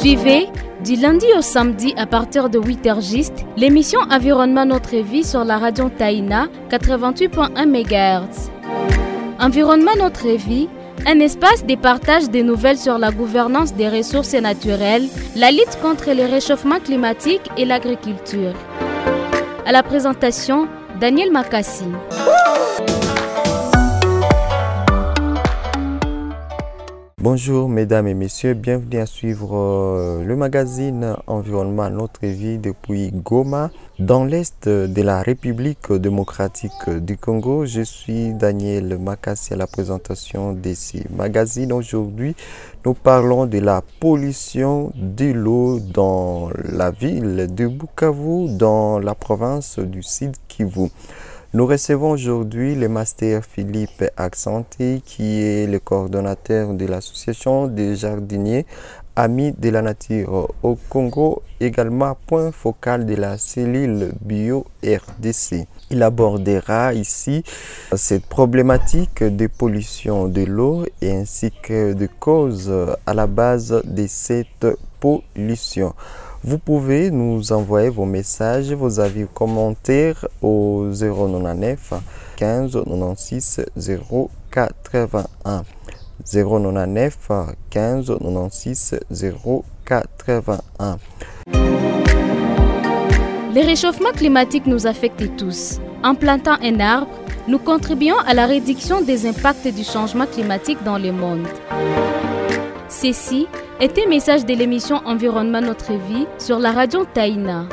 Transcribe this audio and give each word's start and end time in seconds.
Suivez 0.00 0.46
du 0.84 0.94
lundi 0.94 1.26
au 1.36 1.42
samedi 1.42 1.92
à 1.96 2.06
partir 2.06 2.48
de 2.48 2.60
8h 2.60 3.02
juste 3.02 3.44
l'émission 3.56 3.98
Environnement 4.10 4.64
Notre 4.64 4.96
Vie 4.96 5.24
sur 5.24 5.44
la 5.44 5.58
radio 5.58 5.88
Taïna 5.88 6.46
88.1 6.70 7.66
MHz. 7.66 8.50
Environnement 9.40 9.96
Notre 9.98 10.28
Vie, 10.28 10.68
un 11.04 11.18
espace 11.18 11.66
de 11.66 11.74
partage 11.74 12.30
des 12.30 12.44
nouvelles 12.44 12.78
sur 12.78 12.96
la 12.96 13.10
gouvernance 13.10 13.74
des 13.74 13.88
ressources 13.88 14.34
naturelles, 14.34 15.08
la 15.34 15.50
lutte 15.50 15.78
contre 15.82 16.12
le 16.12 16.30
réchauffement 16.30 16.78
climatique 16.78 17.50
et 17.56 17.64
l'agriculture. 17.64 18.54
À 19.66 19.72
la 19.72 19.82
présentation, 19.82 20.68
Daniel 21.00 21.32
Makassi. 21.32 21.86
Bonjour 27.20 27.68
mesdames 27.68 28.06
et 28.06 28.14
messieurs, 28.14 28.54
bienvenue 28.54 29.00
à 29.00 29.04
suivre 29.04 29.56
euh, 29.56 30.22
le 30.22 30.36
magazine 30.36 31.16
Environnement 31.26 31.90
Notre 31.90 32.24
Vie 32.24 32.58
depuis 32.58 33.10
Goma, 33.10 33.72
dans 33.98 34.24
l'est 34.24 34.68
de 34.68 35.02
la 35.02 35.20
République 35.20 35.92
démocratique 35.92 36.88
du 36.88 37.16
Congo. 37.16 37.66
Je 37.66 37.82
suis 37.82 38.34
Daniel 38.34 38.98
Makassi 39.00 39.54
à 39.54 39.56
la 39.56 39.66
présentation 39.66 40.52
de 40.52 40.74
ce 40.74 40.98
magazine. 41.12 41.72
Aujourd'hui, 41.72 42.36
nous 42.86 42.94
parlons 42.94 43.46
de 43.46 43.58
la 43.58 43.82
pollution 43.98 44.92
de 44.94 45.32
l'eau 45.32 45.80
dans 45.80 46.50
la 46.62 46.92
ville 46.92 47.48
de 47.52 47.66
Bukavu, 47.66 48.56
dans 48.56 49.00
la 49.00 49.16
province 49.16 49.80
du 49.80 50.04
Sud 50.04 50.36
Kivu. 50.46 50.88
Nous 51.54 51.64
recevons 51.64 52.10
aujourd'hui 52.10 52.74
le 52.74 52.90
master 52.90 53.42
Philippe 53.42 54.04
Accenté, 54.18 55.00
qui 55.02 55.40
est 55.40 55.66
le 55.66 55.78
coordonnateur 55.78 56.74
de 56.74 56.84
l'association 56.84 57.68
des 57.68 57.96
jardiniers 57.96 58.66
Amis 59.18 59.52
de 59.58 59.70
la 59.70 59.82
Nature 59.82 60.48
au 60.62 60.78
Congo, 60.88 61.42
également 61.58 62.16
point 62.28 62.52
focal 62.52 63.04
de 63.04 63.16
la 63.16 63.36
cellule 63.36 64.12
bio-RDC. 64.20 65.66
Il 65.90 66.04
abordera 66.04 66.94
ici 66.94 67.42
cette 67.96 68.26
problématique 68.26 69.24
de 69.24 69.48
pollution 69.48 70.28
de 70.28 70.44
l'eau 70.44 70.84
ainsi 71.02 71.50
que 71.50 71.94
de 71.94 72.06
causes 72.06 72.72
à 73.06 73.12
la 73.12 73.26
base 73.26 73.82
de 73.84 74.06
cette 74.06 74.68
pollution. 75.00 75.94
Vous 76.44 76.58
pouvez 76.58 77.10
nous 77.10 77.50
envoyer 77.50 77.88
vos 77.88 78.04
messages, 78.04 78.72
vos 78.72 79.00
avis, 79.00 79.26
commentaires 79.34 80.28
au 80.42 80.86
099 80.92 81.94
15 82.36 82.84
96 82.86 83.66
081. 84.52 85.64
099 86.24 87.30
15 87.70 88.06
96 88.06 89.00
081. 89.84 90.98
Le 93.54 93.64
réchauffement 93.64 94.12
climatique 94.12 94.66
nous 94.66 94.86
affecte 94.86 95.36
tous. 95.36 95.80
En 96.04 96.14
plantant 96.14 96.56
un 96.62 96.80
arbre, 96.80 97.08
nous 97.48 97.58
contribuons 97.58 98.18
à 98.18 98.34
la 98.34 98.46
réduction 98.46 99.00
des 99.00 99.26
impacts 99.26 99.66
du 99.68 99.82
changement 99.82 100.26
climatique 100.26 100.78
dans 100.84 100.98
le 100.98 101.12
monde. 101.12 101.46
Ceci 102.88 103.46
est 103.80 103.98
un 103.98 104.08
message 104.08 104.44
de 104.44 104.54
l'émission 104.54 104.96
Environnement 105.06 105.60
Notre 105.60 105.92
Vie 105.92 106.26
sur 106.38 106.58
la 106.58 106.72
radio 106.72 107.04
Taïna. 107.14 107.66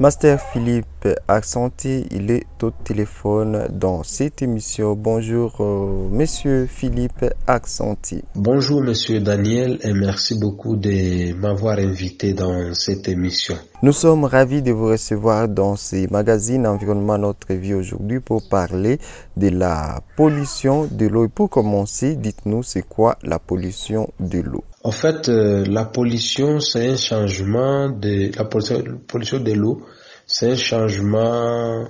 Master 0.00 0.40
Philippe 0.40 1.08
Accenté, 1.26 2.06
il 2.12 2.30
est 2.30 2.46
au 2.62 2.70
téléphone 2.70 3.66
dans 3.72 4.04
cette 4.04 4.42
émission. 4.42 4.94
Bonjour, 4.94 5.56
euh, 5.58 6.08
Monsieur 6.12 6.66
Philippe 6.66 7.24
Accenté. 7.48 8.22
Bonjour, 8.36 8.80
Monsieur 8.80 9.18
Daniel, 9.18 9.80
et 9.82 9.92
merci 9.92 10.38
beaucoup 10.38 10.76
de 10.76 11.34
m'avoir 11.34 11.80
invité 11.80 12.32
dans 12.32 12.72
cette 12.74 13.08
émission. 13.08 13.56
Nous 13.82 13.90
sommes 13.90 14.22
ravis 14.24 14.62
de 14.62 14.70
vous 14.70 14.86
recevoir 14.86 15.48
dans 15.48 15.74
ces 15.74 16.06
magazines 16.06 16.68
Environnement 16.68 17.18
Notre 17.18 17.54
Vie 17.54 17.74
aujourd'hui 17.74 18.20
pour 18.20 18.48
parler 18.48 19.00
de 19.36 19.48
la 19.48 20.00
pollution 20.16 20.88
de 20.88 21.08
l'eau. 21.08 21.24
Et 21.24 21.28
pour 21.28 21.50
commencer, 21.50 22.14
dites-nous, 22.14 22.62
c'est 22.62 22.82
quoi 22.82 23.18
la 23.24 23.40
pollution 23.40 24.08
de 24.20 24.38
l'eau? 24.42 24.62
En 24.88 24.90
fait, 24.90 25.28
euh, 25.28 25.66
la 25.66 25.84
pollution, 25.84 26.60
c'est 26.60 26.88
un 26.88 26.96
changement 26.96 27.90
de 27.90 28.30
la 28.34 28.44
pollution, 28.46 29.38
de 29.38 29.52
l'eau, 29.52 29.86
c'est 30.26 30.52
un 30.52 30.56
changement 30.56 31.86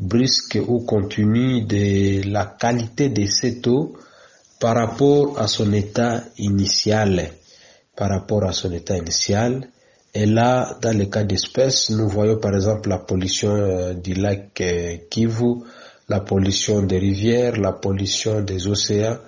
brusque 0.00 0.58
ou 0.66 0.80
continu 0.80 1.62
de 1.62 2.28
la 2.28 2.46
qualité 2.46 3.10
de 3.10 3.26
cette 3.26 3.64
eau 3.68 3.96
par 4.58 4.74
rapport 4.74 5.38
à 5.38 5.46
son 5.46 5.72
état 5.72 6.24
initial. 6.36 7.30
Par 7.94 8.10
rapport 8.10 8.42
à 8.42 8.52
son 8.52 8.72
état 8.72 8.96
initial. 8.96 9.68
Et 10.12 10.26
là, 10.26 10.76
dans 10.82 10.98
le 10.98 11.04
cas 11.04 11.22
d'espèces, 11.22 11.90
nous 11.90 12.08
voyons 12.08 12.38
par 12.38 12.56
exemple 12.56 12.88
la 12.88 12.98
pollution 12.98 13.52
euh, 13.54 13.94
du 13.94 14.14
lac 14.14 14.60
euh, 14.60 14.96
Kivu, 15.08 15.62
la 16.08 16.18
pollution 16.18 16.82
des 16.82 16.98
rivières, 16.98 17.56
la 17.56 17.70
pollution 17.70 18.40
des 18.40 18.66
océans, 18.66 19.18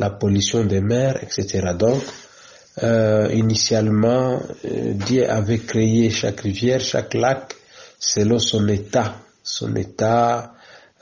la 0.00 0.10
pollution 0.10 0.64
des 0.64 0.80
mers, 0.80 1.22
etc. 1.22 1.70
Donc, 1.78 2.02
euh, 2.82 3.30
initialement, 3.32 4.40
euh, 4.64 4.94
Dieu 4.94 5.30
avait 5.30 5.58
créé 5.58 6.10
chaque 6.10 6.40
rivière, 6.40 6.80
chaque 6.80 7.14
lac, 7.14 7.54
selon 7.98 8.38
son 8.38 8.66
état, 8.68 9.16
son 9.42 9.76
état 9.76 10.54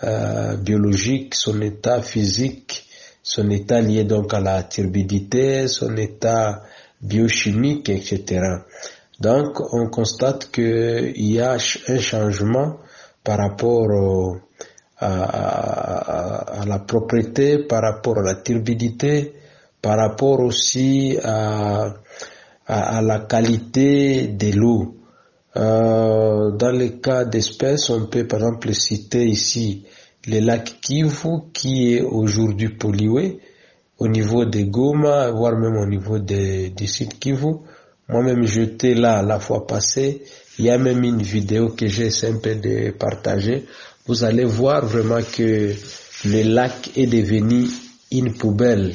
euh, 0.05 0.57
biologique, 0.57 1.35
son 1.35 1.63
état 1.63 2.03
physique, 2.03 2.87
son 3.23 3.49
état 3.51 3.81
lié 3.81 4.05
donc 4.05 4.35
à 4.35 4.41
la 4.41 4.63
turbidité, 4.65 5.67
son 5.67 5.97
état 5.97 6.63
biochimique, 7.01 7.89
etc. 7.89 8.41
Donc, 9.19 9.61
on 9.73 9.89
constate 9.89 10.51
qu'il 10.51 11.13
y 11.17 11.41
a 11.41 11.53
un 11.89 11.99
changement 11.99 12.79
par 13.25 13.39
rapport 13.39 13.89
au, 13.91 14.37
à, 14.99 15.23
à, 15.23 16.61
à, 16.61 16.67
la 16.67 16.81
propriété, 16.81 17.59
par 17.59 17.83
rapport 17.83 18.19
à 18.19 18.23
la 18.23 18.35
turbidité, 18.35 19.33
par 19.83 19.99
rapport 19.99 20.41
aussi 20.41 21.19
à, 21.23 21.95
à 22.67 23.03
la 23.03 23.19
qualité 23.21 24.29
de 24.29 24.53
l'eau. 24.53 24.97
Euh, 25.57 26.51
dans 26.53 26.73
le 26.73 26.89
cas 26.89 27.25
d'espèces, 27.27 27.91
on 27.91 28.07
peut 28.07 28.27
par 28.27 28.39
exemple 28.41 28.73
citer 28.73 29.27
ici 29.27 29.85
le 30.27 30.39
lac 30.41 30.79
Kivu 30.81 31.51
qui 31.53 31.95
est 31.95 32.01
aujourd'hui 32.01 32.71
pollué 32.71 33.41
au 33.99 34.09
niveau 34.09 34.45
des 34.45 34.65
Goma, 34.65 35.31
voire 35.31 35.57
même 35.59 35.77
au 35.77 35.87
niveau 35.87 36.19
des, 36.19 36.73
site 36.87 37.19
Kivu. 37.19 37.57
Moi-même, 38.09 38.47
j'étais 38.47 38.95
là 38.95 39.23
la 39.23 39.39
fois 39.39 39.67
passée. 39.67 40.23
Il 40.59 40.65
y 40.65 40.71
a 40.71 40.79
même 40.79 41.03
une 41.05 41.23
vidéo 41.23 41.69
que 41.71 41.87
j'ai 41.87 42.09
peu 42.43 42.55
de 42.55 42.91
partager. 42.91 43.65
Vous 44.07 44.25
allez 44.25 44.45
voir 44.45 44.85
vraiment 44.85 45.21
que 45.23 45.73
le 46.25 46.43
lac 46.43 46.91
est 46.97 47.07
devenu 47.07 47.67
une 48.11 48.35
poubelle. 48.35 48.95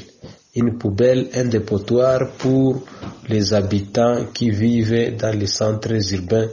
Une 0.57 0.77
poubelle, 0.77 1.29
un 1.33 1.45
dépotoir 1.45 2.31
pour 2.37 2.83
les 3.29 3.53
habitants 3.53 4.25
qui 4.33 4.49
vivent 4.49 5.15
dans 5.15 5.37
les 5.37 5.47
centres 5.47 6.13
urbains, 6.13 6.49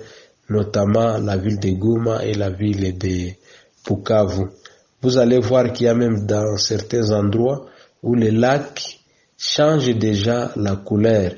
notamment 0.48 1.18
la 1.18 1.36
ville 1.36 1.58
de 1.58 1.70
Goma 1.70 2.24
et 2.24 2.34
la 2.34 2.50
ville 2.50 2.96
de 2.96 3.30
Bukavu. 3.84 4.44
Vous 5.02 5.18
allez 5.18 5.40
voir 5.40 5.72
qu'il 5.72 5.86
y 5.86 5.88
a 5.88 5.94
même 5.94 6.26
dans 6.26 6.56
certains 6.56 7.10
endroits 7.10 7.66
où 8.02 8.14
le 8.14 8.30
lac 8.30 9.00
change 9.36 9.88
déjà 9.96 10.52
la 10.56 10.76
couleur 10.76 11.32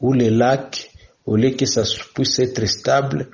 où 0.00 0.12
les 0.12 0.30
lacs, 0.30 0.90
au 1.26 1.36
lieu 1.36 1.50
que 1.50 1.66
ça 1.66 1.82
puisse 2.14 2.38
être 2.38 2.66
stable, 2.66 3.28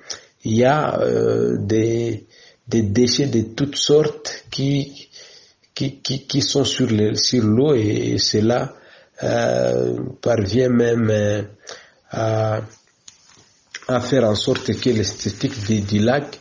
il 0.45 0.57
y 0.59 0.65
a 0.65 1.01
euh, 1.01 1.57
des, 1.59 2.27
des 2.67 2.83
déchets 2.83 3.27
de 3.27 3.43
toutes 3.55 3.77
sortes 3.77 4.45
qui, 4.51 5.09
qui, 5.77 6.01
qui, 6.01 6.27
qui 6.27 6.41
sont 6.41 6.65
sur 6.65 6.89
l'eau 6.91 7.15
sur 7.15 7.75
et, 7.75 8.15
et 8.15 8.19
cela 8.19 8.73
euh, 9.23 9.97
parvient 10.23 10.71
même 10.71 11.09
euh, 11.11 11.43
à, 12.11 12.61
à 13.87 14.01
faire 14.01 14.25
en 14.25 14.35
sorte 14.35 14.73
que 14.81 14.91
l'esthétique 14.91 15.65
du, 15.67 15.81
du 15.83 15.99
lac 16.01 16.41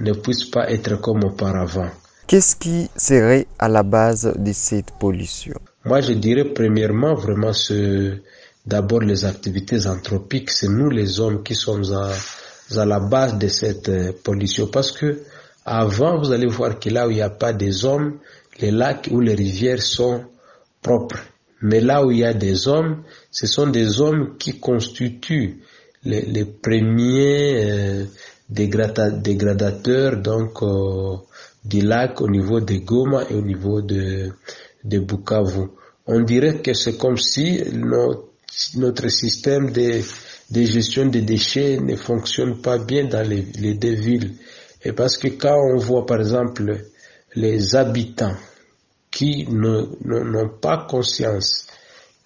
ne 0.00 0.12
puisse 0.12 0.44
pas 0.44 0.70
être 0.70 1.00
comme 1.00 1.24
auparavant. 1.24 1.90
Qu'est-ce 2.28 2.54
qui 2.56 2.88
serait 2.96 3.46
à 3.58 3.68
la 3.68 3.82
base 3.82 4.32
de 4.36 4.52
cette 4.52 4.92
pollution? 4.92 5.54
Moi, 5.84 6.00
je 6.00 6.12
dirais 6.12 6.44
premièrement 6.44 7.14
vraiment 7.14 7.52
ce, 7.52 8.18
d'abord 8.64 9.00
les 9.00 9.24
activités 9.24 9.86
anthropiques, 9.86 10.50
c'est 10.50 10.68
nous 10.68 10.90
les 10.90 11.18
hommes 11.20 11.42
qui 11.42 11.54
sommes 11.54 11.84
à, 11.92 12.12
à 12.80 12.84
la 12.84 13.00
base 13.00 13.36
de 13.38 13.48
cette 13.48 14.22
pollution. 14.22 14.66
Parce 14.68 14.92
que 14.92 15.22
avant, 15.64 16.18
vous 16.18 16.30
allez 16.32 16.46
voir 16.48 16.78
que 16.78 16.88
là 16.90 17.06
où 17.06 17.10
il 17.10 17.16
n'y 17.16 17.22
a 17.22 17.30
pas 17.30 17.52
des 17.52 17.84
hommes, 17.84 18.18
les 18.60 18.70
lacs 18.70 19.08
ou 19.10 19.20
les 19.20 19.34
rivières 19.34 19.82
sont 19.82 20.24
propres. 20.82 21.20
Mais 21.62 21.80
là 21.80 22.04
où 22.04 22.10
il 22.10 22.18
y 22.18 22.24
a 22.24 22.34
des 22.34 22.68
hommes, 22.68 23.02
ce 23.30 23.46
sont 23.46 23.66
des 23.68 24.00
hommes 24.00 24.36
qui 24.38 24.58
constituent 24.60 25.60
les, 26.04 26.44
premiers 26.44 27.70
euh, 27.70 28.04
dégrada 28.48 29.10
dégradateurs 29.10 30.16
donc 30.18 30.62
euh, 30.62 31.16
du 31.64 31.80
lac 31.80 32.20
au 32.20 32.28
niveau 32.28 32.60
de 32.60 32.76
Goma 32.76 33.24
et 33.28 33.34
au 33.34 33.42
niveau 33.42 33.82
de, 33.82 34.30
Bukavu. 34.84 35.66
on 36.06 36.20
dirait 36.20 36.58
que 36.62 36.72
c'est 36.74 36.96
comme 36.96 37.16
si 37.16 37.60
notre, 37.72 39.08
système 39.08 39.72
de, 39.72 40.00
de, 40.50 40.62
gestion 40.62 41.06
des 41.06 41.22
déchets 41.22 41.78
ne 41.80 41.96
fonctionne 41.96 42.60
pas 42.60 42.78
bien 42.78 43.06
dans 43.06 43.28
les, 43.28 43.44
les 43.58 43.74
deux 43.74 43.94
villes. 43.94 44.34
Et 44.84 44.92
parce 44.92 45.18
que 45.18 45.26
quand 45.26 45.56
on 45.74 45.78
voit 45.78 46.06
par 46.06 46.20
exemple 46.20 46.84
les 47.36 47.76
habitants 47.76 48.34
qui 49.10 49.46
n'ont 49.48 50.48
pas 50.60 50.86
conscience, 50.88 51.66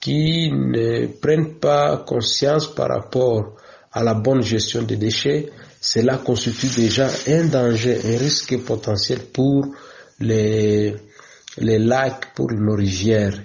qui 0.01 0.51
ne 0.51 1.07
prennent 1.21 1.55
pas 1.59 1.99
conscience 2.07 2.73
par 2.75 2.89
rapport 2.89 3.57
à 3.93 4.03
la 4.03 4.15
bonne 4.15 4.43
gestion 4.43 4.83
des 4.83 4.97
déchets, 4.97 5.51
cela 5.81 6.19
constitue 6.19 6.69
déjà 6.75 7.09
un 7.29 7.45
danger, 7.47 7.99
un 8.05 8.19
risque 8.19 8.59
potentiel 8.65 9.21
pour 9.33 9.67
les, 10.21 10.95
les 11.59 11.79
lacs, 11.79 12.35
pour 12.35 12.51
nos 12.53 12.77
rivières. 12.77 13.39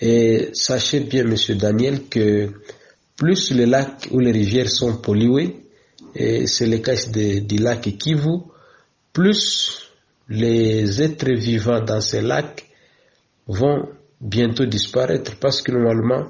Et 0.00 0.50
sachez 0.52 1.00
bien, 1.00 1.24
Monsieur 1.24 1.54
Daniel, 1.54 2.08
que 2.08 2.50
plus 3.16 3.50
les 3.52 3.66
lacs 3.66 4.08
ou 4.10 4.20
les 4.20 4.32
rivières 4.32 4.68
sont 4.68 4.96
pollués, 4.98 5.56
et 6.14 6.46
c'est 6.46 6.66
le 6.66 6.78
cas 6.78 6.94
du 7.06 7.58
lac 7.58 7.82
Kivu, 7.98 8.40
plus 9.12 9.85
les 10.28 11.02
êtres 11.02 11.30
vivants 11.32 11.80
dans 11.82 12.00
ces 12.00 12.20
lacs 12.20 12.66
vont 13.46 13.88
bientôt 14.20 14.66
disparaître 14.66 15.36
parce 15.36 15.62
que 15.62 15.72
normalement 15.72 16.28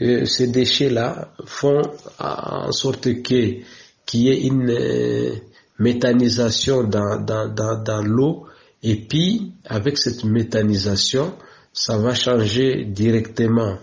euh, 0.00 0.24
ces 0.24 0.48
déchets-là 0.48 1.32
font 1.46 1.82
en 2.18 2.70
sorte 2.72 3.22
que 3.22 3.60
qu'il 4.06 4.20
y 4.22 4.28
ait 4.30 4.46
une 4.46 4.70
euh, 4.70 5.34
méthanisation 5.78 6.84
dans, 6.84 7.18
dans, 7.24 7.48
dans, 7.48 7.82
dans 7.82 8.02
l'eau. 8.02 8.46
Et 8.82 8.96
puis 8.96 9.52
avec 9.64 9.98
cette 9.98 10.24
méthanisation 10.24 11.34
ça 11.72 11.96
va 11.96 12.14
changer 12.14 12.84
directement 12.84 13.78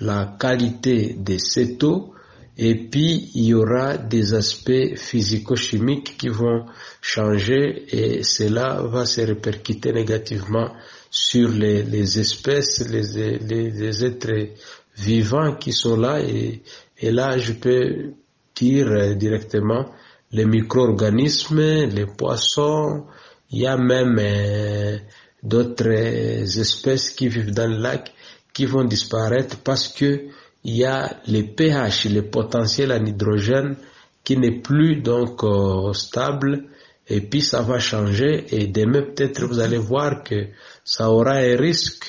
la 0.00 0.36
qualité 0.38 1.14
de 1.18 1.36
cette 1.38 1.82
eau 1.84 2.14
et 2.56 2.74
puis 2.74 3.30
il 3.34 3.44
y 3.46 3.54
aura 3.54 3.96
des 3.96 4.34
aspects 4.34 4.96
physico-chimiques 4.96 6.16
qui 6.18 6.28
vont 6.28 6.66
changer 7.00 7.84
et 7.90 8.22
cela 8.22 8.82
va 8.82 9.06
se 9.06 9.22
répercuter 9.22 9.92
négativement 9.92 10.72
sur 11.10 11.48
les, 11.48 11.82
les 11.82 12.20
espèces, 12.20 12.86
les, 12.88 13.38
les, 13.38 14.04
êtres 14.04 14.50
vivants 14.96 15.54
qui 15.54 15.72
sont 15.72 15.96
là. 15.96 16.20
Et, 16.20 16.62
et 16.98 17.10
là 17.10 17.38
je 17.38 17.52
peux 17.54 18.12
dire 18.54 19.16
directement 19.16 19.86
les 20.32 20.44
micro-organismes, 20.44 21.60
les 21.86 22.06
poissons, 22.06 23.06
il 23.50 23.60
y 23.60 23.66
a 23.66 23.76
même 23.76 24.16
euh, 24.20 24.98
d'autres 25.42 25.90
espèces 25.90 27.10
qui 27.10 27.28
vivent 27.28 27.52
dans 27.52 27.68
le 27.68 27.78
lac 27.78 28.12
qui 28.52 28.66
vont 28.66 28.84
disparaître 28.84 29.58
parce 29.58 29.88
que 29.88 30.28
il 30.64 30.76
y 30.76 30.84
a 30.84 31.20
les 31.26 31.44
pH, 31.44 32.06
le 32.06 32.22
potentiel 32.22 32.92
en 32.92 33.04
hydrogène 33.04 33.76
qui 34.22 34.36
n'est 34.36 34.60
plus 34.60 34.96
donc 34.96 35.42
euh, 35.42 35.92
stable 35.92 36.64
et 37.08 37.20
puis 37.22 37.42
ça 37.42 37.62
va 37.62 37.78
changer 37.78 38.46
et 38.50 38.66
demain 38.66 39.02
peut-être 39.02 39.44
vous 39.44 39.58
allez 39.58 39.78
voir 39.78 40.22
que 40.22 40.48
ça 40.84 41.10
aura 41.10 41.36
un 41.36 41.56
risque 41.56 42.04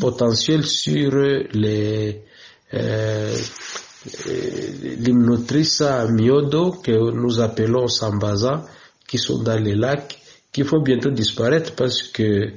potentiel 0.00 0.64
sur 0.64 1.12
les 1.52 2.22
euh, 2.74 3.36
miodo 6.10 6.72
que 6.72 7.10
nous 7.12 7.40
appelons 7.40 7.88
sambaza 7.88 8.64
qui 9.06 9.18
sont 9.18 9.42
dans 9.42 9.58
les 9.60 9.74
lacs 9.74 10.18
qui 10.52 10.62
vont 10.62 10.82
bientôt 10.82 11.10
disparaître 11.10 11.74
parce 11.74 12.02
que 12.02 12.52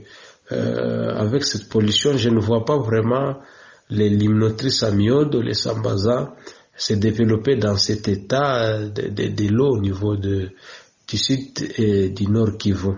euh, 0.52 1.16
avec 1.16 1.46
cette 1.46 1.70
pollution, 1.70 2.18
je 2.18 2.30
ne 2.30 2.40
vois 2.40 2.66
pas 2.66 2.78
vraiment 2.78 3.38
les 3.92 4.10
limnotrices 4.10 4.84
amiodes, 4.84 5.36
les 5.36 5.54
sambaza, 5.54 6.34
se 6.76 6.94
développer 6.96 7.58
dans 7.58 7.78
cet 7.78 8.08
état 8.08 8.80
de, 8.80 9.48
l'eau 9.50 9.76
au 9.76 9.80
niveau 9.80 10.16
de, 10.16 10.50
du 11.08 11.18
sud 11.18 11.52
et 11.78 12.10
du 12.10 12.28
nord 12.28 12.58
Kivu. 12.58 12.94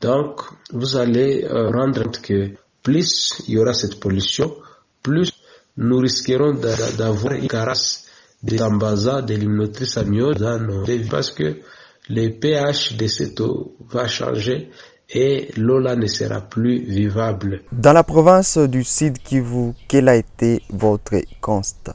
Donc, 0.00 0.40
vous 0.72 0.96
allez 0.96 1.44
euh, 1.44 1.70
rendre 1.70 2.02
compte 2.02 2.20
que 2.20 2.50
plus 2.82 3.42
il 3.46 3.54
y 3.54 3.58
aura 3.58 3.74
cette 3.74 4.00
pollution, 4.00 4.56
plus 5.02 5.32
nous 5.76 5.98
risquerons 5.98 6.54
d'avoir 6.98 7.34
une 7.34 7.48
caresse 7.48 8.06
de 8.42 8.56
sambaza, 8.56 9.22
de 9.22 9.34
limnotrices 9.34 9.98
amiodes 9.98 10.38
dans 10.38 10.58
nos 10.58 10.84
parce 11.10 11.30
que 11.30 11.60
le 12.08 12.28
pH 12.38 12.96
de 12.96 13.06
cette 13.06 13.40
eau 13.40 13.76
va 13.90 14.06
changer 14.08 14.70
et 15.10 15.50
l'eau 15.56 15.78
là 15.78 15.96
ne 15.96 16.06
sera 16.06 16.40
plus 16.40 16.80
vivable. 16.80 17.62
Dans 17.72 17.92
la 17.92 18.02
province 18.02 18.58
du 18.58 18.82
Sud 18.84 19.18
Kivu, 19.18 19.72
quel 19.88 20.08
a 20.08 20.16
été 20.16 20.62
votre 20.70 21.16
constat? 21.40 21.94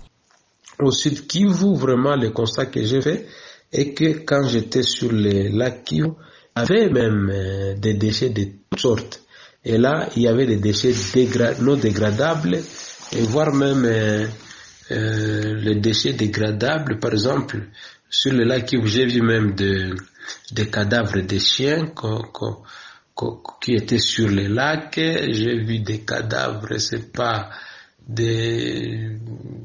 Au 0.80 0.92
Sud 0.92 1.28
Kivu, 1.28 1.76
vraiment, 1.76 2.16
le 2.16 2.30
constat 2.30 2.68
que 2.68 2.82
j'ai 2.84 3.02
fait 3.02 3.26
est 3.72 3.94
que 3.94 4.24
quand 4.26 4.48
j'étais 4.48 4.84
sur 4.84 5.12
le 5.12 5.50
lac 5.56 5.84
Kivu, 5.84 6.10
il 6.56 6.60
y 6.60 6.62
avait 6.62 6.90
même 6.90 7.30
euh, 7.32 7.76
des 7.76 7.94
déchets 7.94 8.30
de 8.30 8.44
toutes 8.70 8.80
sortes. 8.80 9.22
Et 9.64 9.78
là, 9.78 10.10
il 10.16 10.24
y 10.24 10.28
avait 10.28 10.48
des 10.48 10.58
déchets 10.58 10.94
non 11.62 11.76
dégradables 11.76 12.56
et 13.14 13.22
voire 13.22 13.54
même 13.54 13.86
euh, 13.86 14.26
euh, 14.92 15.56
les 15.56 15.76
déchets 15.76 16.14
dégradables, 16.14 17.00
par 17.00 17.14
exemple, 17.14 17.68
sur 18.10 18.34
le 18.34 18.44
lac 18.44 18.66
Kivu, 18.66 18.88
j'ai 18.88 19.06
vu 19.06 19.22
même 19.22 19.54
de, 19.54 19.96
des 20.52 20.68
cadavres 20.70 21.22
de 21.22 21.38
chiens 21.38 21.88
qui 23.62 23.74
étaient 23.74 23.98
sur 24.00 24.28
le 24.30 24.48
lac. 24.48 24.94
J'ai 24.96 25.58
vu 25.60 25.80
des 25.80 26.00
cadavres, 26.02 26.78
c'est 26.78 27.12
pas 27.12 27.50
des, 28.08 29.18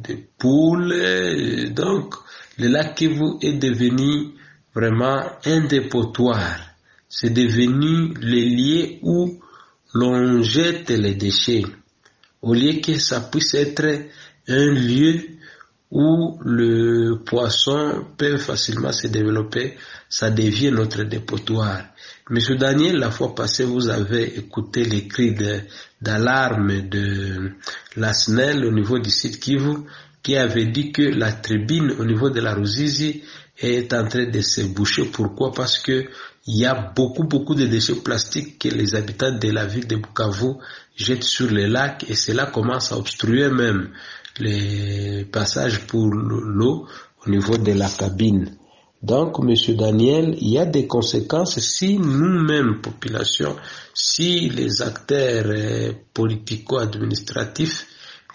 des 0.03 0.27
poules. 0.39 1.73
Donc, 1.75 2.15
le 2.59 2.69
lac 2.69 2.95
Kivu 2.95 3.39
est 3.43 3.55
devenu 3.55 4.33
vraiment 4.75 5.23
un 5.45 5.61
dépotoir. 5.67 6.61
C'est 7.09 7.31
devenu 7.31 8.15
le 8.21 8.41
lieu 8.57 8.99
où 9.03 9.41
l'on 9.95 10.43
jette 10.43 10.91
les 10.91 11.15
déchets. 11.15 11.65
Au 12.43 12.53
lieu 12.55 12.81
que 12.81 12.99
ça 12.99 13.21
puisse 13.21 13.55
être 13.55 14.03
un 14.49 14.71
lieu 14.71 15.36
où 15.91 16.39
le 16.45 17.17
poisson 17.25 18.05
peut 18.17 18.39
facilement 18.39 18.93
se 18.93 19.07
développer, 19.07 19.77
ça 20.09 20.31
devient 20.31 20.71
notre 20.73 21.05
dépotoir. 21.05 21.81
Monsieur 22.29 22.57
Daniel, 22.57 22.97
la 22.97 23.11
fois 23.11 23.35
passée, 23.35 23.65
vous 23.65 23.89
avez 23.89 24.37
écouté 24.39 24.85
les 24.85 25.07
cris 25.07 25.35
d'alarme 26.01 26.89
de, 26.89 27.53
la 27.97 28.13
SNEL 28.13 28.65
au 28.65 28.73
niveau 28.73 28.99
du 28.99 29.11
site 29.11 29.39
Kivu, 29.39 29.85
qui 30.23 30.37
avait 30.37 30.67
dit 30.67 30.91
que 30.91 31.03
la 31.03 31.33
tribune 31.33 31.93
au 32.01 32.05
niveau 32.05 32.31
de 32.31 32.41
la 32.41 32.55
Ruzizi 32.55 33.23
est 33.59 33.93
en 33.95 34.09
train 34.09 34.27
de 34.27 34.41
se 34.41 34.63
boucher. 34.63 35.05
Pourquoi? 35.05 35.53
Parce 35.53 35.79
que 35.79 36.07
il 36.49 36.59
y 36.59 36.65
a 36.65 36.75
beaucoup, 36.95 37.25
beaucoup 37.25 37.55
de 37.55 37.67
déchets 37.67 37.95
plastiques 37.97 38.59
que 38.61 38.69
les 38.69 38.95
habitants 38.95 39.37
de 39.37 39.51
la 39.51 39.67
ville 39.67 39.87
de 39.87 39.97
Bukavu 39.97 40.55
jettent 40.97 41.25
sur 41.25 41.51
les 41.51 41.67
lacs 41.67 42.05
et 42.09 42.15
cela 42.15 42.47
commence 42.47 42.93
à 42.93 42.99
obstruer 42.99 43.49
même 43.51 43.91
les 44.39 45.25
passages 45.25 45.87
pour 45.87 46.07
l'eau 46.09 46.87
au 47.27 47.31
niveau 47.31 47.57
de 47.57 47.73
la 47.73 47.89
cabine. 47.89 48.57
Donc, 49.03 49.39
Monsieur 49.41 49.75
Daniel, 49.75 50.37
il 50.41 50.51
y 50.51 50.59
a 50.59 50.65
des 50.67 50.87
conséquences 50.87 51.59
si 51.61 51.99
nous-mêmes, 51.99 52.81
population, 52.81 53.55
si 53.95 54.49
les 54.49 54.83
acteurs 54.83 55.45
euh, 55.47 55.93
politico-administratifs 56.15 57.87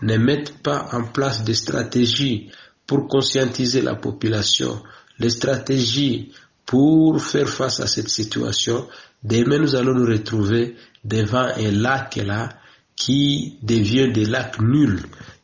ne 0.01 0.17
mettent 0.17 0.61
pas 0.63 0.87
en 0.93 1.03
place 1.03 1.43
des 1.43 1.55
stratégies 1.55 2.49
pour 2.85 3.07
conscientiser 3.07 3.81
la 3.81 3.95
population, 3.95 4.81
les 5.19 5.29
stratégies 5.29 6.31
pour 6.65 7.21
faire 7.21 7.49
face 7.49 7.79
à 7.79 7.87
cette 7.87 8.09
situation, 8.09 8.87
demain 9.23 9.59
nous 9.59 9.75
allons 9.75 9.93
nous 9.93 10.05
retrouver 10.07 10.75
devant 11.03 11.47
un 11.57 11.71
lac 11.71 12.15
là 12.17 12.49
qui 12.95 13.57
devient 13.63 14.11
des 14.11 14.25
lacs 14.25 14.59
nuls. 14.61 15.01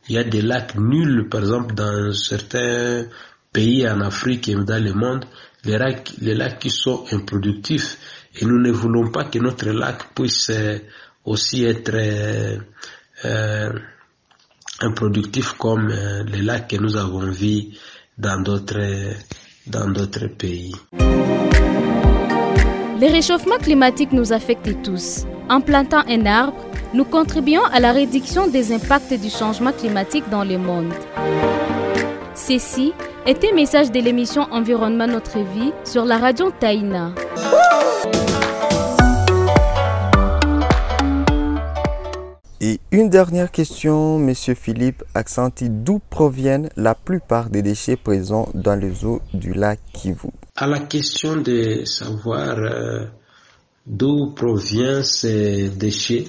Il 0.08 0.14
y 0.14 0.18
a 0.18 0.24
des 0.24 0.40
lacs 0.40 0.76
nuls, 0.76 1.28
par 1.28 1.40
exemple, 1.40 1.74
dans 1.74 2.12
certains 2.12 3.04
pays 3.52 3.86
en 3.88 4.00
Afrique 4.00 4.48
et 4.48 4.54
dans 4.54 4.82
le 4.82 4.92
monde, 4.94 5.24
les 5.64 5.76
lacs, 5.76 6.12
les 6.20 6.34
lacs 6.34 6.58
qui 6.58 6.70
sont 6.70 7.04
improductifs. 7.12 7.98
Et 8.40 8.44
nous 8.44 8.58
ne 8.58 8.70
voulons 8.70 9.10
pas 9.10 9.24
que 9.24 9.38
notre 9.38 9.68
lac 9.70 10.14
puisse 10.14 10.50
euh, 10.50 10.78
aussi 11.24 11.64
être 11.64 11.92
euh, 11.94 12.56
euh, 13.24 13.72
improductif 14.80 15.52
comme 15.54 15.88
les 15.88 16.42
lacs 16.42 16.68
que 16.68 16.76
nous 16.76 16.96
avons 16.96 17.30
vus 17.30 17.68
dans 18.16 18.40
d'autres 18.40 19.14
dans 19.66 19.90
d'autres 19.90 20.28
pays. 20.28 20.74
Les 23.00 23.08
réchauffements 23.08 23.58
climatiques 23.58 24.12
nous 24.12 24.32
affectent 24.32 24.82
tous. 24.82 25.24
En 25.50 25.62
plantant 25.62 26.02
un 26.06 26.26
arbre, 26.26 26.58
nous 26.92 27.06
contribuons 27.06 27.64
à 27.72 27.80
la 27.80 27.92
réduction 27.92 28.48
des 28.48 28.70
impacts 28.70 29.14
du 29.14 29.30
changement 29.30 29.72
climatique 29.72 30.28
dans 30.30 30.44
le 30.44 30.58
monde. 30.58 30.92
Ceci 32.34 32.92
est 33.24 33.42
un 33.44 33.54
message 33.54 33.90
de 33.90 33.98
l'émission 33.98 34.42
Environnement 34.50 35.06
Notre 35.06 35.38
Vie 35.38 35.72
sur 35.84 36.04
la 36.04 36.18
radio 36.18 36.50
Taïna. 36.50 37.14
Et 42.60 42.80
une 42.92 43.08
dernière 43.08 43.50
question, 43.50 44.18
Monsieur 44.18 44.54
Philippe 44.54 45.02
Accenti, 45.14 45.70
d'où 45.70 45.98
proviennent 46.10 46.68
la 46.76 46.94
plupart 46.94 47.48
des 47.48 47.62
déchets 47.62 47.96
présents 47.96 48.48
dans 48.52 48.76
les 48.76 49.06
eaux 49.06 49.22
du 49.32 49.54
lac 49.54 49.78
Kivu? 49.94 50.28
À 50.56 50.66
la 50.66 50.80
question 50.80 51.36
de 51.36 51.84
savoir 51.86 52.58
euh, 52.58 53.06
d'où 53.88 54.32
proviennent 54.34 55.02
ces 55.02 55.70
déchets, 55.70 56.26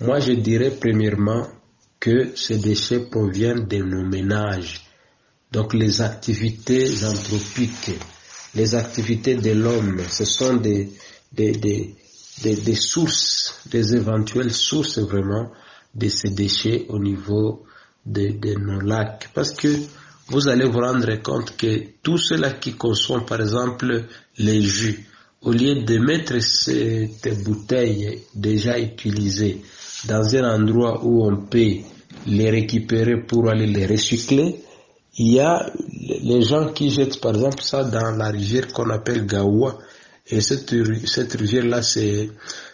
moi 0.00 0.18
je 0.18 0.32
dirais 0.32 0.72
premièrement 0.78 1.46
que 2.00 2.34
ces 2.36 2.58
déchets 2.58 3.08
proviennent 3.08 3.66
de 3.66 3.78
nos 3.78 4.04
ménages. 4.04 4.82
Donc 5.52 5.72
les 5.72 6.00
activités 6.00 7.04
anthropiques, 7.04 7.92
les 8.54 8.74
activités 8.74 9.36
de 9.36 9.52
l'homme, 9.52 10.00
ce 10.08 10.24
sont 10.24 10.56
des, 10.56 10.90
des, 11.32 11.52
des, 11.52 11.94
des, 12.42 12.74
sources, 12.74 13.60
des 13.70 13.94
éventuelles 13.94 14.52
sources 14.52 14.98
vraiment 14.98 15.52
de 15.94 16.08
ces 16.08 16.30
déchets 16.30 16.86
au 16.88 16.98
niveau 16.98 17.64
de, 18.04 18.30
de 18.30 18.54
nos 18.58 18.80
lacs. 18.80 19.30
Parce 19.32 19.52
que 19.52 19.68
vous 20.28 20.48
allez 20.48 20.66
vous 20.66 20.80
rendre 20.80 21.14
compte 21.22 21.56
que 21.56 21.84
tous 22.02 22.18
ceux-là 22.18 22.50
qui 22.52 22.74
consomment 22.74 23.24
par 23.24 23.40
exemple 23.40 24.04
les 24.38 24.60
jus, 24.60 25.06
au 25.46 25.52
lieu 25.52 25.76
de 25.84 25.98
mettre 25.98 26.40
ces 26.42 27.08
bouteilles 27.44 28.22
déjà 28.34 28.78
utilisées 28.80 29.62
dans 30.08 30.34
un 30.36 30.60
endroit 30.60 31.04
où 31.04 31.24
on 31.24 31.36
peut 31.46 31.76
les 32.26 32.50
récupérer 32.50 33.22
pour 33.24 33.48
aller 33.48 33.66
les 33.68 33.86
recycler, 33.86 34.60
il 35.18 35.34
y 35.34 35.40
a 35.40 35.70
les 36.22 36.42
gens 36.42 36.72
qui 36.72 36.90
jettent 36.90 37.20
par 37.20 37.34
exemple 37.34 37.62
ça 37.62 37.84
dans 37.84 38.10
la 38.16 38.28
rivière 38.30 38.66
qu'on 38.72 38.90
appelle 38.90 39.24
Gawa. 39.24 39.78
Et 40.28 40.40
cette, 40.40 40.74
cette 41.06 41.34
rivière-là, 41.34 41.80
c'est, 41.80 42.30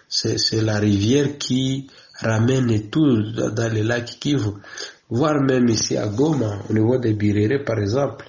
c'est, 0.08 0.62
la 0.62 0.78
rivière 0.78 1.36
qui 1.36 1.88
ramène 2.20 2.88
tout 2.88 3.22
dans 3.32 3.72
les 3.72 3.82
lacs 3.82 4.18
Kivu. 4.18 4.52
Voire 5.10 5.42
même 5.42 5.68
ici 5.68 5.98
à 5.98 6.06
Goma, 6.08 6.60
au 6.70 6.72
niveau 6.72 6.96
des 6.96 7.12
Birere 7.12 7.62
par 7.66 7.78
exemple, 7.78 8.24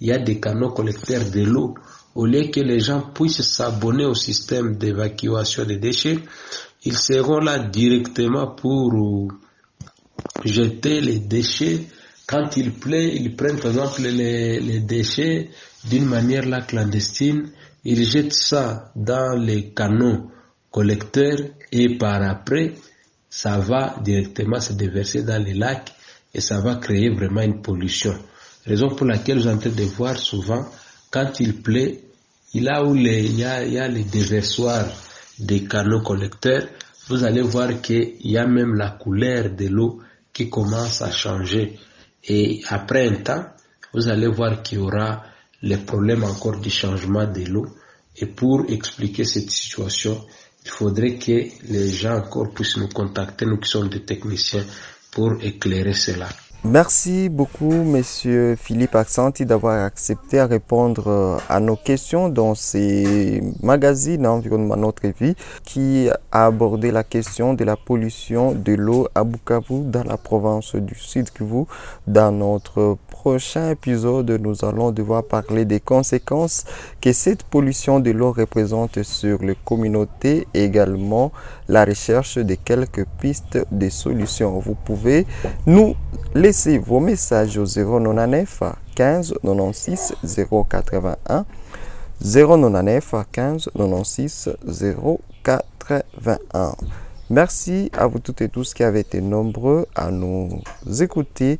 il 0.00 0.08
y 0.08 0.12
a 0.12 0.18
des 0.18 0.40
canaux 0.40 0.70
collecteurs 0.70 1.30
de 1.30 1.42
l'eau. 1.44 1.74
Au 2.14 2.26
lieu 2.26 2.44
que 2.48 2.60
les 2.60 2.78
gens 2.80 3.00
puissent 3.12 3.42
s'abonner 3.42 4.04
au 4.04 4.14
système 4.14 4.76
d'évacuation 4.76 5.64
des 5.64 5.78
déchets, 5.78 6.18
ils 6.84 6.96
seront 6.96 7.38
là 7.38 7.58
directement 7.58 8.48
pour 8.54 8.92
jeter 10.44 11.00
les 11.00 11.18
déchets. 11.18 11.86
Quand 12.26 12.56
il 12.56 12.72
plaît, 12.72 13.14
ils 13.16 13.34
prennent 13.34 13.58
par 13.58 13.72
exemple 13.72 14.02
les, 14.02 14.80
déchets 14.80 15.50
d'une 15.88 16.06
manière 16.06 16.46
là 16.46 16.60
clandestine, 16.62 17.50
ils 17.84 18.04
jettent 18.04 18.32
ça 18.32 18.92
dans 18.96 19.36
les 19.36 19.70
canaux 19.70 20.30
collecteurs 20.70 21.38
et 21.72 21.96
par 21.98 22.22
après, 22.22 22.74
ça 23.28 23.58
va 23.58 23.96
directement 24.02 24.60
se 24.60 24.72
déverser 24.72 25.22
dans 25.22 25.42
les 25.42 25.54
lacs 25.54 25.92
et 26.32 26.40
ça 26.40 26.60
va 26.60 26.76
créer 26.76 27.10
vraiment 27.10 27.42
une 27.42 27.60
pollution. 27.60 28.14
Raison 28.66 28.88
pour 28.88 29.06
laquelle 29.06 29.42
train 29.42 29.56
de 29.70 29.82
voir 29.84 30.16
souvent, 30.16 30.64
quand 31.14 31.38
il 31.38 31.62
plaît, 31.62 32.00
là 32.54 32.84
où 32.84 32.96
il, 32.96 33.38
y 33.38 33.44
a, 33.44 33.64
y 33.64 33.78
a 33.78 33.86
les 33.86 34.02
déversoirs 34.02 34.88
des 35.38 35.62
canaux 35.62 36.00
collecteurs, 36.00 36.66
vous 37.06 37.22
allez 37.22 37.40
voir 37.42 37.80
qu'il 37.80 38.16
y 38.24 38.36
a 38.36 38.48
même 38.48 38.74
la 38.74 38.90
couleur 38.90 39.50
de 39.50 39.68
l'eau 39.68 40.00
qui 40.32 40.50
commence 40.50 41.02
à 41.02 41.12
changer. 41.12 41.78
Et 42.24 42.62
après 42.68 43.06
un 43.08 43.22
temps, 43.22 43.44
vous 43.92 44.08
allez 44.08 44.26
voir 44.26 44.60
qu'il 44.60 44.78
y 44.78 44.80
aura 44.80 45.22
les 45.62 45.76
problèmes 45.76 46.24
encore 46.24 46.58
du 46.58 46.70
changement 46.70 47.28
de 47.28 47.44
l'eau. 47.44 47.66
Et 48.16 48.26
pour 48.26 48.64
expliquer 48.68 49.24
cette 49.24 49.52
situation, 49.52 50.20
il 50.64 50.70
faudrait 50.72 51.14
que 51.14 51.46
les 51.68 51.90
gens 51.90 52.16
encore 52.16 52.50
puissent 52.52 52.76
nous 52.76 52.88
contacter, 52.88 53.46
nous 53.46 53.58
qui 53.58 53.68
sommes 53.68 53.88
des 53.88 54.02
techniciens, 54.02 54.64
pour 55.12 55.34
éclairer 55.40 55.94
cela. 55.94 56.28
Merci 56.66 57.28
beaucoup, 57.28 57.70
Monsieur 57.70 58.56
Philippe 58.56 58.94
Accenti, 58.94 59.44
d'avoir 59.44 59.84
accepté 59.84 60.38
à 60.38 60.46
répondre 60.46 61.08
euh, 61.08 61.36
à 61.50 61.60
nos 61.60 61.76
questions 61.76 62.30
dans 62.30 62.54
ces 62.54 63.42
magazines 63.62 64.26
Environnement 64.26 64.76
Notre 64.76 65.06
Vie 65.08 65.34
qui 65.62 66.08
a 66.32 66.46
abordé 66.46 66.90
la 66.90 67.04
question 67.04 67.52
de 67.52 67.64
la 67.64 67.76
pollution 67.76 68.52
de 68.52 68.72
l'eau 68.72 69.08
à 69.14 69.24
Bukavu 69.24 69.84
dans 69.84 70.04
la 70.04 70.16
province 70.16 70.74
du 70.74 70.94
Sud 70.94 71.28
Kivu. 71.30 71.66
Dans 72.06 72.32
notre 72.32 72.96
prochain 73.24 73.70
épisode, 73.70 74.32
nous 74.32 74.66
allons 74.66 74.90
devoir 74.90 75.24
parler 75.24 75.64
des 75.64 75.80
conséquences 75.80 76.66
que 77.00 77.10
cette 77.14 77.42
pollution 77.42 77.98
de 77.98 78.10
l'eau 78.10 78.32
représente 78.32 79.02
sur 79.02 79.42
les 79.42 79.56
communautés 79.64 80.46
et 80.52 80.64
également 80.64 81.32
la 81.66 81.86
recherche 81.86 82.36
de 82.36 82.54
quelques 82.54 83.06
pistes 83.18 83.58
de 83.72 83.88
solutions. 83.88 84.58
Vous 84.58 84.74
pouvez 84.74 85.26
nous 85.64 85.94
laisser 86.34 86.76
vos 86.76 87.00
messages 87.00 87.56
au 87.56 87.64
099 87.64 88.62
15 88.94 89.34
96 89.42 90.16
081 90.22 91.46
099 92.20 93.14
15 93.32 93.70
96 93.74 94.54
081. 95.42 96.74
Merci 97.30 97.90
à 97.96 98.06
vous 98.06 98.18
toutes 98.18 98.42
et 98.42 98.50
tous 98.50 98.74
qui 98.74 98.82
avez 98.82 99.00
été 99.00 99.22
nombreux 99.22 99.86
à 99.94 100.10
nous 100.10 100.60
écouter 101.00 101.58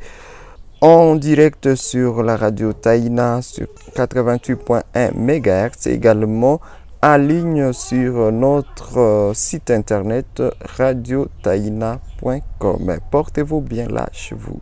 en 0.85 1.17
direct 1.17 1.75
sur 1.77 2.23
la 2.23 2.37
radio 2.37 2.75
Taïna 2.75 3.41
sur 3.41 3.69
88.1 3.97 5.15
MHz, 5.15 5.87
également 5.87 6.61
en 7.03 7.17
ligne 7.17 7.73
sur 7.73 8.31
notre 8.31 8.99
euh, 8.99 9.33
site 9.33 9.71
internet 9.71 10.43
radiotaina.com. 10.77 12.99
Portez-vous 13.11 13.63
bien 13.63 13.89
là 13.89 14.11
chez 14.13 14.35
vous. 14.35 14.61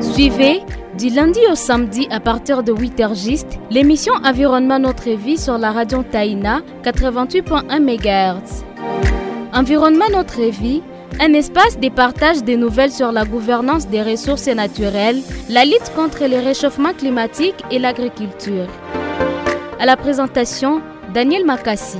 Suivez 0.00 0.60
du 0.98 1.08
lundi 1.08 1.40
au 1.50 1.54
samedi 1.54 2.08
à 2.10 2.20
partir 2.20 2.62
de 2.62 2.74
8h 2.74 3.14
juste 3.14 3.58
l'émission 3.70 4.12
Environnement 4.22 4.78
Notre 4.78 5.08
Vie 5.12 5.38
sur 5.38 5.56
la 5.56 5.72
radio 5.72 6.02
Taïna 6.02 6.60
88.1 6.84 7.80
MHz. 7.80 8.64
Environnement 9.54 10.10
Notre 10.12 10.42
Vie 10.42 10.82
un 11.20 11.32
espace 11.32 11.78
de 11.78 11.88
partage 11.88 12.42
des 12.44 12.56
nouvelles 12.56 12.92
sur 12.92 13.12
la 13.12 13.24
gouvernance 13.24 13.88
des 13.88 14.02
ressources 14.02 14.46
naturelles, 14.46 15.20
la 15.48 15.64
lutte 15.64 15.92
contre 15.94 16.24
le 16.26 16.36
réchauffement 16.36 16.92
climatique 16.92 17.56
et 17.70 17.78
l'agriculture. 17.78 18.66
À 19.80 19.86
la 19.86 19.96
présentation, 19.96 20.80
Daniel 21.12 21.44
Makassi. 21.44 21.98